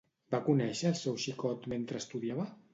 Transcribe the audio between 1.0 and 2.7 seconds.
seu xicot mentre estudiava?